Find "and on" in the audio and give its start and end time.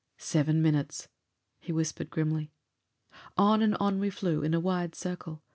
3.61-3.99